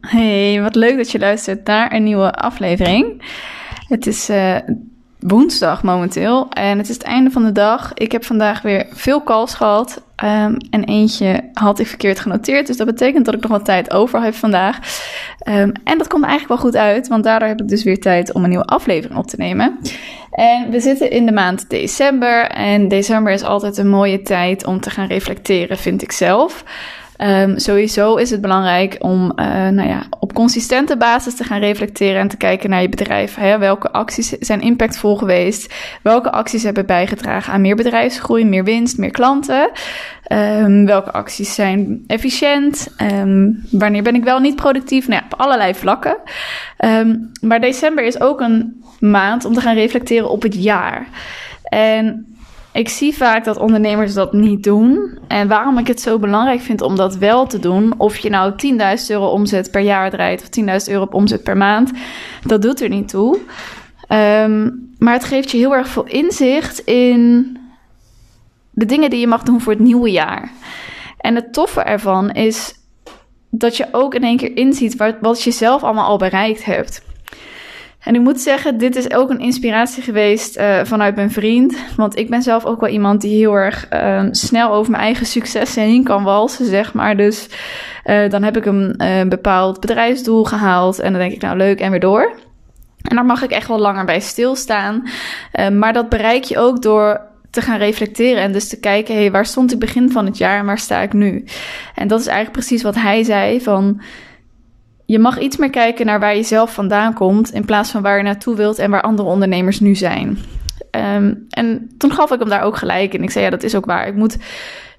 [0.00, 3.22] Hey, wat leuk dat je luistert naar een nieuwe aflevering.
[3.88, 4.56] Het is uh,
[5.18, 7.94] woensdag momenteel en het is het einde van de dag.
[7.94, 12.66] Ik heb vandaag weer veel calls gehad um, en eentje had ik verkeerd genoteerd.
[12.66, 14.78] Dus dat betekent dat ik nog wat tijd over heb vandaag.
[15.48, 18.32] Um, en dat komt eigenlijk wel goed uit, want daardoor heb ik dus weer tijd
[18.32, 19.78] om een nieuwe aflevering op te nemen.
[20.30, 24.80] En we zitten in de maand december en december is altijd een mooie tijd om
[24.80, 26.64] te gaan reflecteren, vind ik zelf.
[27.22, 32.20] Um, sowieso is het belangrijk om uh, nou ja, op consistente basis te gaan reflecteren
[32.20, 33.34] en te kijken naar je bedrijf.
[33.34, 33.58] Hè?
[33.58, 35.74] Welke acties zijn impactvol geweest?
[36.02, 39.70] Welke acties hebben bijgedragen aan meer bedrijfsgroei, meer winst, meer klanten?
[40.32, 42.94] Um, welke acties zijn efficiënt?
[43.12, 45.08] Um, wanneer ben ik wel niet productief?
[45.08, 46.16] Nou ja, op allerlei vlakken.
[47.40, 51.06] maar december is ook een maand om te gaan reflecteren op het jaar.
[51.62, 52.26] En
[52.72, 55.18] ik zie vaak dat ondernemers dat niet doen.
[55.28, 58.52] En waarom ik het zo belangrijk vind om dat wel te doen, of je nou
[58.52, 60.48] 10.000 euro omzet per jaar draait of
[60.86, 61.90] 10.000 euro op omzet per maand,
[62.44, 63.38] dat doet er niet toe.
[64.08, 67.58] Um, maar het geeft je heel erg veel inzicht in
[68.70, 70.52] de dingen die je mag doen voor het nieuwe jaar.
[71.18, 72.74] En het toffe ervan is
[73.50, 77.02] dat je ook in één keer inziet wat, wat je zelf allemaal al bereikt hebt.
[78.00, 81.76] En ik moet zeggen, dit is ook een inspiratie geweest uh, vanuit mijn vriend.
[81.96, 85.26] Want ik ben zelf ook wel iemand die heel erg uh, snel over mijn eigen
[85.26, 87.16] successen heen kan walsen, zeg maar.
[87.16, 87.48] Dus
[88.04, 88.96] uh, dan heb ik een
[89.28, 92.32] bepaald bedrijfsdoel gehaald en dan denk ik, nou leuk, en weer door.
[93.02, 95.02] En daar mag ik echt wel langer bij stilstaan.
[95.72, 99.30] maar dat bereik je ook door te gaan reflecteren en dus te kijken, hé, hey,
[99.30, 101.44] waar stond ik begin van het jaar en waar sta ik nu?
[101.94, 104.00] En dat is eigenlijk precies wat hij zei van
[105.10, 108.16] je mag iets meer kijken naar waar je zelf vandaan komt, in plaats van waar
[108.16, 110.38] je naartoe wilt en waar andere ondernemers nu zijn.
[110.90, 113.22] Um, en toen gaf ik hem daar ook gelijk in.
[113.22, 114.06] Ik zei, ja, dat is ook waar.
[114.06, 114.36] Ik moet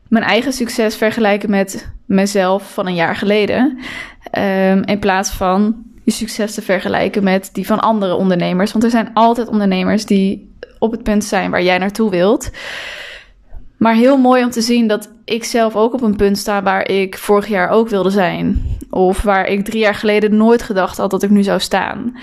[0.08, 3.80] mijn eigen succes vergelijken met mezelf van een jaar geleden.
[4.38, 8.72] Um, in plaats van je succes te vergelijken met die van andere ondernemers.
[8.72, 12.50] Want er zijn altijd ondernemers die op het punt zijn waar jij naartoe wilt.
[13.78, 16.88] Maar heel mooi om te zien dat ik zelf ook op een punt sta waar
[16.88, 18.71] ik vorig jaar ook wilde zijn.
[18.92, 22.18] Of waar ik drie jaar geleden nooit gedacht had dat ik nu zou staan.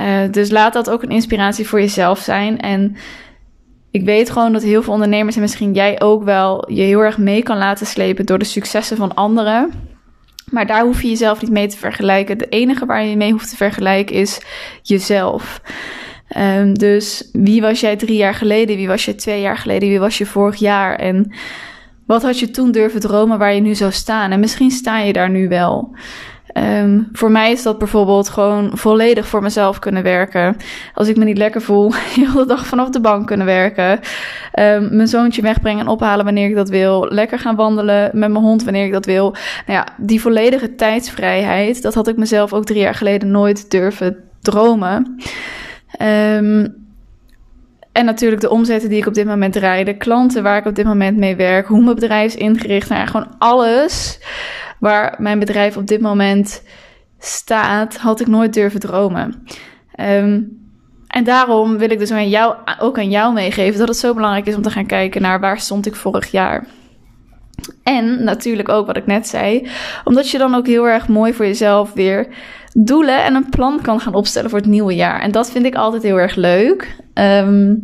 [0.00, 2.58] Uh, dus laat dat ook een inspiratie voor jezelf zijn.
[2.58, 2.96] En
[3.90, 7.18] ik weet gewoon dat heel veel ondernemers en misschien jij ook wel je heel erg
[7.18, 9.72] mee kan laten slepen door de successen van anderen.
[10.50, 12.38] Maar daar hoef je jezelf niet mee te vergelijken.
[12.38, 14.40] De enige waar je mee hoeft te vergelijken is
[14.82, 15.62] jezelf.
[16.36, 18.76] Um, dus wie was jij drie jaar geleden?
[18.76, 19.88] Wie was je twee jaar geleden?
[19.88, 20.94] Wie was je vorig jaar?
[20.96, 21.32] En
[22.06, 24.30] wat had je toen durven dromen waar je nu zou staan?
[24.30, 25.94] En misschien sta je daar nu wel.
[26.54, 30.56] Um, voor mij is dat bijvoorbeeld gewoon volledig voor mezelf kunnen werken.
[30.94, 34.00] Als ik me niet lekker voel, heel de dag vanaf de bank kunnen werken.
[34.58, 37.06] Um, mijn zoontje wegbrengen en ophalen wanneer ik dat wil.
[37.10, 39.30] Lekker gaan wandelen met mijn hond wanneer ik dat wil.
[39.30, 44.16] Nou ja, die volledige tijdsvrijheid, dat had ik mezelf ook drie jaar geleden nooit durven
[44.40, 45.16] dromen.
[46.02, 46.81] Um,
[47.92, 50.74] en natuurlijk de omzetten die ik op dit moment draai, de klanten waar ik op
[50.74, 52.88] dit moment mee werk, hoe mijn bedrijf is ingericht.
[52.88, 54.20] Nou, gewoon alles
[54.78, 56.62] waar mijn bedrijf op dit moment
[57.18, 59.46] staat, had ik nooit durven dromen.
[60.00, 60.60] Um,
[61.06, 64.46] en daarom wil ik dus aan jou, ook aan jou meegeven dat het zo belangrijk
[64.46, 66.66] is om te gaan kijken naar waar stond ik vorig jaar.
[67.82, 69.68] En natuurlijk ook wat ik net zei,
[70.04, 72.26] omdat je dan ook heel erg mooi voor jezelf weer
[72.74, 75.20] doelen en een plan kan gaan opstellen voor het nieuwe jaar.
[75.20, 76.96] En dat vind ik altijd heel erg leuk.
[77.14, 77.82] Um,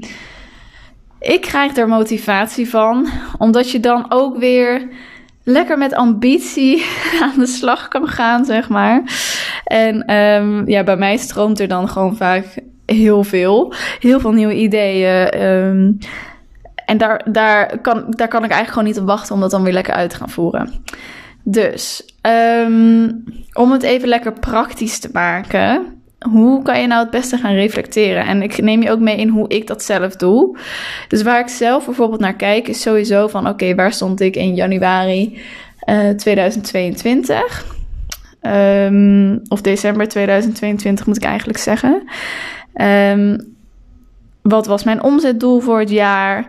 [1.20, 4.88] ik krijg er motivatie van, omdat je dan ook weer
[5.42, 6.86] lekker met ambitie
[7.22, 9.02] aan de slag kan gaan, zeg maar.
[9.64, 12.44] En um, ja, bij mij stroomt er dan gewoon vaak
[12.86, 13.74] heel veel.
[14.00, 15.42] Heel veel nieuwe ideeën.
[15.42, 15.98] Um,
[16.86, 19.62] en daar, daar, kan, daar kan ik eigenlijk gewoon niet op wachten om dat dan
[19.62, 20.72] weer lekker uit te gaan voeren.
[21.42, 25.86] Dus um, om het even lekker praktisch te maken,
[26.18, 28.26] hoe kan je nou het beste gaan reflecteren?
[28.26, 30.58] En ik neem je ook mee in hoe ik dat zelf doe.
[31.08, 34.54] Dus waar ik zelf bijvoorbeeld naar kijk, is sowieso van: oké, waar stond ik in
[34.54, 35.40] januari
[35.88, 37.76] uh, 2022?
[38.42, 42.02] Um, of december 2022 moet ik eigenlijk zeggen.
[42.74, 43.56] Um,
[44.48, 46.46] wat was mijn omzetdoel voor het jaar?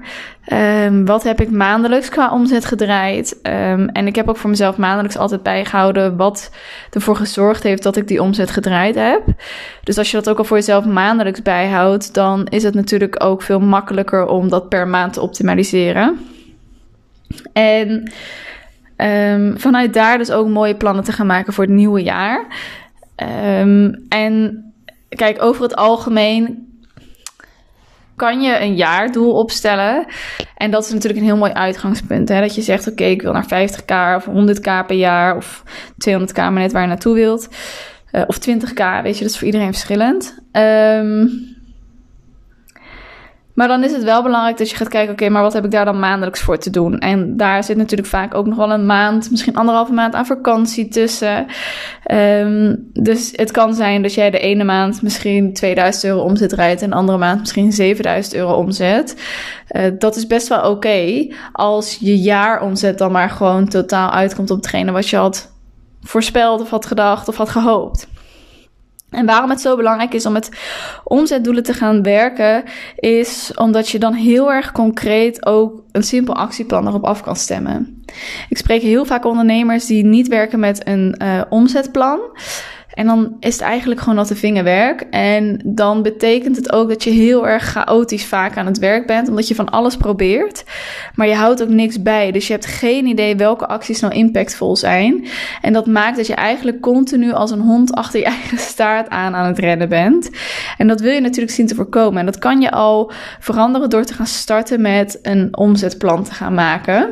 [0.53, 3.39] Um, wat heb ik maandelijks qua omzet gedraaid?
[3.43, 6.51] Um, en ik heb ook voor mezelf maandelijks altijd bijgehouden wat
[6.91, 9.23] ervoor gezorgd heeft dat ik die omzet gedraaid heb.
[9.83, 13.41] Dus als je dat ook al voor jezelf maandelijks bijhoudt, dan is het natuurlijk ook
[13.41, 16.19] veel makkelijker om dat per maand te optimaliseren.
[17.53, 18.11] En
[18.97, 22.45] um, vanuit daar dus ook mooie plannen te gaan maken voor het nieuwe jaar.
[24.09, 24.63] en
[25.09, 26.68] kijk, over het algemeen
[28.19, 30.05] kan je een jaardoel opstellen.
[30.55, 32.29] En dat is natuurlijk een heel mooi uitgangspunt.
[32.29, 32.41] Hè?
[32.41, 35.63] Dat je zegt, oké, ik wil naar 50k of 100k per jaar of
[36.09, 37.49] 200k, maar net waar je naartoe wilt.
[38.11, 40.39] Uh, of 20k, weet je, dat is voor iedereen verschillend.
[40.51, 41.48] Um,
[43.59, 45.71] maar dan is het wel belangrijk dat je gaat kijken, oké, maar wat heb ik
[45.71, 46.99] daar dan maandelijks voor te doen?
[46.99, 50.87] En daar zit natuurlijk vaak ook nog wel een maand, misschien anderhalve maand aan vakantie
[50.87, 51.45] tussen.
[52.11, 56.81] Um, dus het kan zijn dat jij de ene maand misschien 2000 euro omzet rijdt
[56.81, 59.21] en de andere maand misschien 7000 euro omzet.
[59.71, 64.57] Uh, dat is best wel oké als je jaaromzet dan maar gewoon totaal uitkomt op
[64.57, 65.51] hetgene wat je had
[66.01, 68.07] voorspeld of had gedacht of had gehoopt.
[69.09, 70.49] En waarom het zo belangrijk is om met
[71.03, 72.63] omzetdoelen te gaan werken,
[72.95, 78.03] is omdat je dan heel erg concreet ook een simpel actieplan erop af kan stemmen.
[78.49, 82.19] Ik spreek heel vaak ondernemers die niet werken met een uh, omzetplan.
[82.99, 85.01] En dan is het eigenlijk gewoon dat vingerwerk.
[85.01, 89.29] En dan betekent het ook dat je heel erg chaotisch vaak aan het werk bent,
[89.29, 90.63] omdat je van alles probeert.
[91.15, 92.31] Maar je houdt ook niks bij.
[92.31, 95.27] Dus je hebt geen idee welke acties nou impactvol zijn.
[95.61, 99.35] En dat maakt dat je eigenlijk continu als een hond achter je eigen staart aan
[99.35, 100.29] aan het rennen bent.
[100.77, 102.19] En dat wil je natuurlijk zien te voorkomen.
[102.19, 106.53] En dat kan je al veranderen door te gaan starten met een omzetplan te gaan
[106.53, 107.11] maken.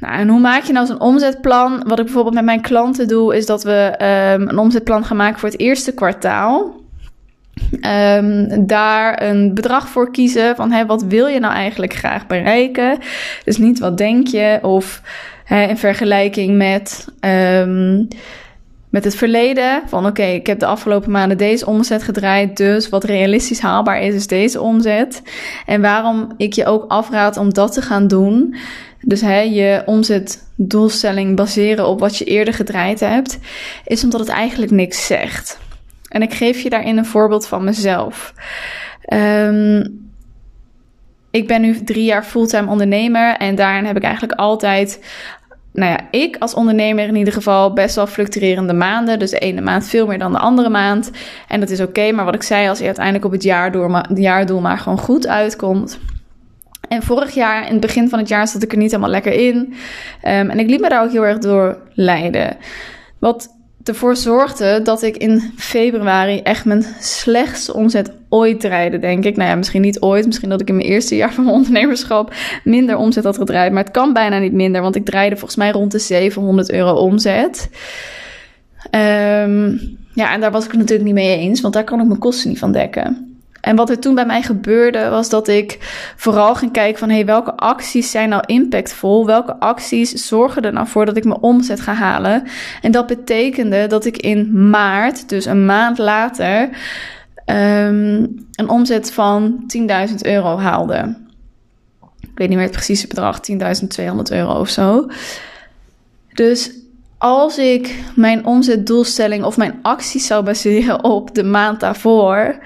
[0.00, 1.82] Nou, en hoe maak je nou zo'n omzetplan?
[1.86, 3.94] Wat ik bijvoorbeeld met mijn klanten doe, is dat we
[4.34, 6.78] um, een omzetplan gaan maken voor het eerste kwartaal.
[8.16, 12.98] Um, daar een bedrag voor kiezen van hey, wat wil je nou eigenlijk graag bereiken?
[13.44, 15.02] Dus niet wat denk je of
[15.48, 18.08] in vergelijking met, um,
[18.90, 19.82] met het verleden.
[19.86, 24.14] Van oké, ik heb de afgelopen maanden deze omzet gedraaid, dus wat realistisch haalbaar is,
[24.14, 25.22] is deze omzet.
[25.66, 28.54] En waarom ik je ook afraad om dat te gaan doen
[29.02, 33.38] dus hè, je omzetdoelstelling baseren op wat je eerder gedraaid hebt,
[33.84, 35.58] is omdat het eigenlijk niks zegt.
[36.08, 38.34] En ik geef je daarin een voorbeeld van mezelf.
[39.12, 40.08] Um,
[41.30, 45.04] ik ben nu drie jaar fulltime ondernemer en daarin heb ik eigenlijk altijd
[45.72, 49.18] nou ja, ik als ondernemer in ieder geval best wel fluctuerende maanden.
[49.18, 51.10] Dus de ene maand veel meer dan de andere maand.
[51.48, 54.60] En dat is oké, maar wat ik zei, als je uiteindelijk op het jaardoel, jaardoel
[54.60, 55.98] maar gewoon goed uitkomt,
[56.90, 59.32] en vorig jaar, in het begin van het jaar, zat ik er niet helemaal lekker
[59.32, 59.56] in.
[59.56, 59.74] Um,
[60.22, 62.56] en ik liet me daar ook heel erg door leiden.
[63.18, 63.48] Wat
[63.84, 69.36] ervoor zorgde dat ik in februari echt mijn slechtste omzet ooit draaide, denk ik.
[69.36, 70.26] Nou ja, misschien niet ooit.
[70.26, 72.34] Misschien dat ik in mijn eerste jaar van ondernemerschap
[72.64, 73.72] minder omzet had gedraaid.
[73.72, 76.92] Maar het kan bijna niet minder, want ik draaide volgens mij rond de 700 euro
[76.92, 77.70] omzet.
[78.90, 82.06] Um, ja, en daar was ik het natuurlijk niet mee eens, want daar kan ik
[82.06, 83.29] mijn kosten niet van dekken.
[83.60, 85.78] En wat er toen bij mij gebeurde, was dat ik
[86.16, 87.10] vooral ging kijken van...
[87.10, 89.26] hey, welke acties zijn nou impactvol?
[89.26, 92.42] Welke acties zorgen er nou voor dat ik mijn omzet ga halen?
[92.82, 96.68] En dat betekende dat ik in maart, dus een maand later...
[97.46, 99.64] Um, een omzet van
[100.08, 101.16] 10.000 euro haalde.
[102.20, 103.58] Ik weet niet meer het precieze bedrag, 10.200
[104.30, 105.06] euro of zo.
[106.32, 106.72] Dus
[107.18, 112.58] als ik mijn omzetdoelstelling of mijn acties zou baseren op de maand daarvoor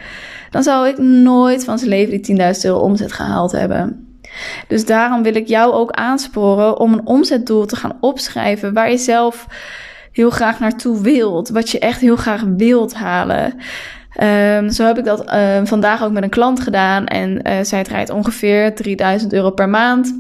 [0.55, 4.17] dan zou ik nooit van zijn leven die 10.000 euro omzet gehaald hebben.
[4.69, 8.97] Dus daarom wil ik jou ook aansporen om een omzetdoel te gaan opschrijven waar je
[8.97, 9.47] zelf
[10.13, 13.55] heel graag naartoe wilt, wat je echt heel graag wilt halen.
[14.23, 17.85] Um, zo heb ik dat uh, vandaag ook met een klant gedaan en uh, zij
[17.85, 20.15] draait ongeveer 3000 euro per maand.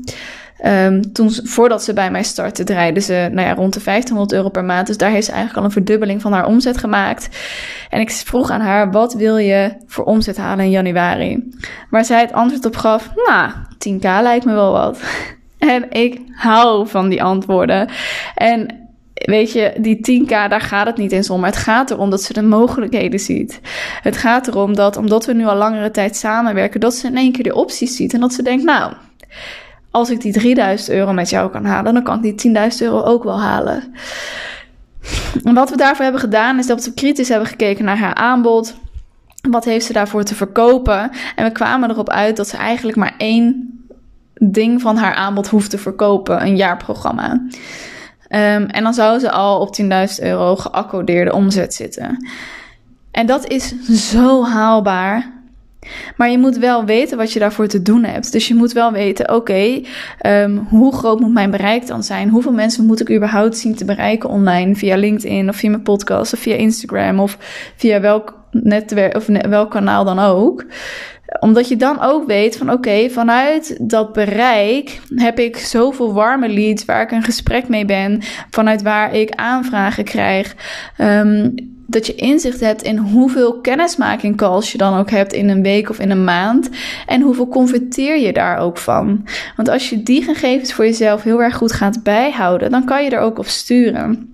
[0.66, 4.48] Um, toen, voordat ze bij mij startte, draaide ze nou ja, rond de 1500 euro
[4.48, 4.86] per maand.
[4.86, 7.28] Dus daar heeft ze eigenlijk al een verdubbeling van haar omzet gemaakt.
[7.90, 11.50] En ik vroeg aan haar, wat wil je voor omzet halen in januari?
[11.90, 13.50] Waar zij het antwoord op gaf, nou,
[13.88, 15.00] 10k lijkt me wel wat.
[15.58, 17.88] en ik hou van die antwoorden.
[18.34, 21.40] En weet je, die 10k, daar gaat het niet eens om.
[21.40, 23.60] Maar het gaat erom dat ze de mogelijkheden ziet.
[24.02, 27.32] Het gaat erom dat, omdat we nu al langere tijd samenwerken, dat ze in één
[27.32, 28.14] keer de opties ziet.
[28.14, 28.92] En dat ze denkt, nou,
[29.94, 33.02] als ik die 3000 euro met jou kan halen, dan kan ik die 10.000 euro
[33.02, 33.94] ook wel halen.
[35.44, 38.74] En wat we daarvoor hebben gedaan, is dat we kritisch hebben gekeken naar haar aanbod.
[39.50, 41.10] Wat heeft ze daarvoor te verkopen?
[41.36, 43.78] En we kwamen erop uit dat ze eigenlijk maar één
[44.34, 47.32] ding van haar aanbod hoeft te verkopen: een jaarprogramma.
[47.32, 49.88] Um, en dan zou ze al op 10.000
[50.22, 52.28] euro geaccordeerde omzet zitten.
[53.10, 53.74] En dat is
[54.10, 55.32] zo haalbaar.
[56.16, 58.32] Maar je moet wel weten wat je daarvoor te doen hebt.
[58.32, 59.80] Dus je moet wel weten, oké,
[60.26, 62.28] um, hoe groot moet mijn bereik dan zijn?
[62.28, 66.32] Hoeveel mensen moet ik überhaupt zien te bereiken online via LinkedIn of via mijn podcast
[66.32, 67.38] of via Instagram of
[67.76, 70.64] via welk netwerk of welk kanaal dan ook
[71.40, 76.84] omdat je dan ook weet van oké, vanuit dat bereik heb ik zoveel warme leads
[76.84, 80.54] waar ik een gesprek mee ben, vanuit waar ik aanvragen krijg.
[80.98, 81.54] Um,
[81.86, 85.90] dat je inzicht hebt in hoeveel kennismaking calls je dan ook hebt in een week
[85.90, 86.70] of in een maand.
[87.06, 89.26] En hoeveel converteer je daar ook van.
[89.56, 93.10] Want als je die gegevens voor jezelf heel erg goed gaat bijhouden, dan kan je
[93.10, 94.33] er ook op sturen.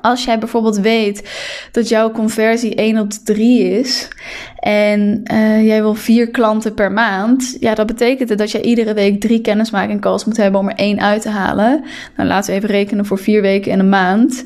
[0.00, 1.30] Als jij bijvoorbeeld weet
[1.72, 4.08] dat jouw conversie 1 op 3 is
[4.56, 9.20] en uh, jij wil vier klanten per maand, ja, dat betekent dat jij iedere week
[9.20, 11.84] drie kennismaking calls moet hebben om er één uit te halen.
[12.16, 14.44] Nou, laten we even rekenen voor vier weken in een maand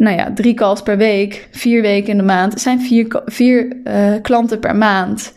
[0.00, 4.14] nou ja, drie calls per week, vier weken in de maand, zijn vier, vier uh,
[4.22, 5.32] klanten per maand.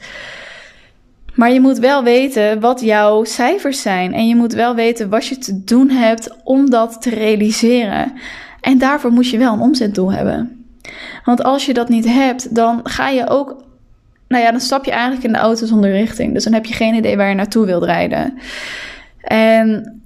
[1.33, 4.13] Maar je moet wel weten wat jouw cijfers zijn.
[4.13, 8.13] En je moet wel weten wat je te doen hebt om dat te realiseren.
[8.63, 10.65] En daarvoor moet je wel een omzetdoel hebben.
[11.23, 13.63] Want als je dat niet hebt, dan ga je ook.
[14.27, 16.33] Nou ja, dan stap je eigenlijk in de auto zonder richting.
[16.33, 18.37] Dus dan heb je geen idee waar je naartoe wilt rijden.
[19.21, 20.01] En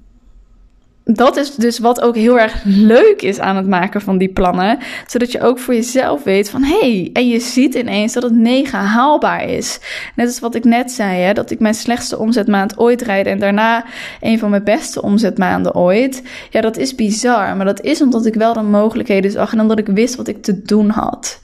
[1.07, 4.77] dat is dus wat ook heel erg leuk is aan het maken van die plannen.
[5.07, 8.33] Zodat je ook voor jezelf weet van hé, hey, en je ziet ineens dat het
[8.33, 9.79] mega haalbaar is.
[10.15, 13.39] Net als wat ik net zei, hè, dat ik mijn slechtste omzetmaand ooit rijd en
[13.39, 13.85] daarna
[14.21, 16.23] een van mijn beste omzetmaanden ooit.
[16.49, 19.79] Ja, dat is bizar, maar dat is omdat ik wel de mogelijkheden zag en omdat
[19.79, 21.41] ik wist wat ik te doen had.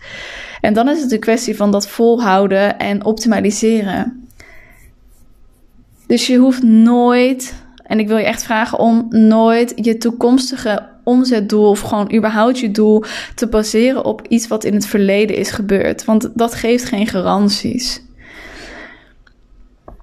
[0.61, 4.27] En dan is het een kwestie van dat volhouden en optimaliseren.
[6.07, 7.62] Dus je hoeft nooit
[7.93, 12.71] en ik wil je echt vragen om nooit je toekomstige omzetdoel of gewoon überhaupt je
[12.71, 13.03] doel
[13.35, 16.05] te baseren op iets wat in het verleden is gebeurd.
[16.05, 18.01] Want dat geeft geen garanties.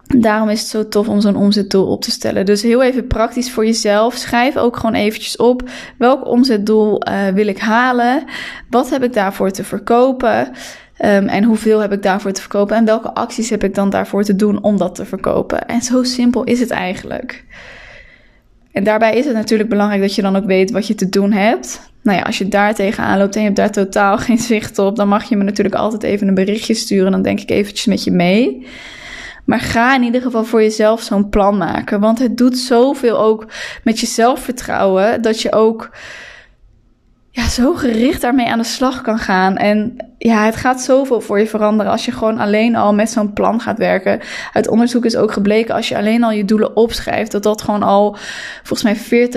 [0.06, 2.47] Daarom is het zo tof om zo'n omzetdoel op te stellen.
[2.47, 4.14] Dus heel even praktisch voor jezelf.
[4.14, 5.68] Schrijf ook gewoon eventjes op
[5.99, 8.25] welk omzetdoel uh, wil ik halen.
[8.68, 10.49] Wat heb ik daarvoor te verkopen?
[11.04, 12.76] Um, en hoeveel heb ik daarvoor te verkopen?
[12.76, 15.66] En welke acties heb ik dan daarvoor te doen om dat te verkopen?
[15.66, 17.44] En zo simpel is het eigenlijk.
[18.73, 21.33] En daarbij is het natuurlijk belangrijk dat je dan ook weet wat je te doen
[21.33, 21.93] hebt.
[22.03, 24.97] Nou ja, als je daar tegenaan loopt en je hebt daar totaal geen zicht op,
[24.97, 27.12] dan mag je me natuurlijk altijd even een berichtje sturen.
[27.12, 28.67] Dan denk ik eventjes met je mee.
[29.45, 32.00] Maar ga in ieder geval voor jezelf zo'n plan maken.
[32.00, 33.47] Want het doet zoveel ook
[33.85, 35.23] met je zelfvertrouwen.
[35.23, 35.91] Dat je ook
[37.31, 39.57] ja, zo gericht daarmee aan de slag kan gaan.
[39.57, 43.33] En ja, het gaat zoveel voor je veranderen als je gewoon alleen al met zo'n
[43.33, 44.21] plan gaat werken.
[44.53, 47.83] Uit onderzoek is ook gebleken als je alleen al je doelen opschrijft, dat dat gewoon
[47.83, 48.17] al
[48.63, 49.31] volgens mij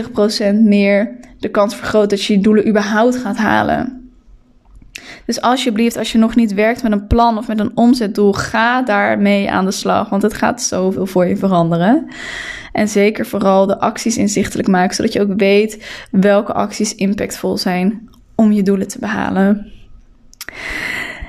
[0.53, 4.02] 40% meer de kans vergroot dat je je doelen überhaupt gaat halen.
[5.25, 8.81] Dus alsjeblieft, als je nog niet werkt met een plan of met een omzetdoel, ga
[8.81, 10.09] daarmee aan de slag.
[10.09, 12.07] Want het gaat zoveel voor je veranderen.
[12.71, 18.09] En zeker vooral de acties inzichtelijk maken, zodat je ook weet welke acties impactvol zijn
[18.35, 19.71] om je doelen te behalen.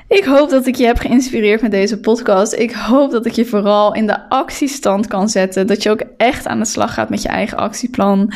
[0.07, 2.53] Ik hoop dat ik je heb geïnspireerd met deze podcast.
[2.53, 5.67] Ik hoop dat ik je vooral in de actiestand kan zetten.
[5.67, 8.31] Dat je ook echt aan de slag gaat met je eigen actieplan.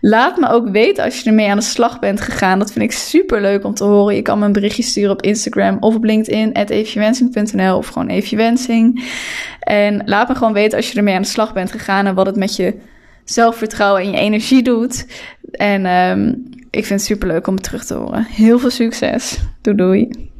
[0.00, 2.58] Laat me ook weten als je ermee aan de slag bent gegaan.
[2.58, 4.14] Dat vind ik super leuk om te horen.
[4.14, 9.04] Je kan me een berichtje sturen op Instagram of op LinkedIn, eefjewensing.nl of gewoon eefjewensing.
[9.60, 12.26] En laat me gewoon weten als je ermee aan de slag bent gegaan en wat
[12.26, 12.74] het met je
[13.24, 15.06] zelfvertrouwen en je energie doet.
[15.50, 18.24] En um, ik vind het super leuk om het terug te horen.
[18.24, 19.38] Heel veel succes.
[19.60, 20.30] Doei doei.